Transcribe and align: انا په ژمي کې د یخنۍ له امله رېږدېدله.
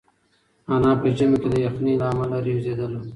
انا 0.73 0.91
په 1.01 1.07
ژمي 1.17 1.37
کې 1.41 1.49
د 1.53 1.55
یخنۍ 1.65 1.93
له 2.01 2.05
امله 2.11 2.37
رېږدېدله. 2.45 2.99